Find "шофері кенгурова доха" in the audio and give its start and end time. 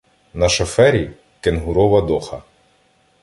0.49-2.41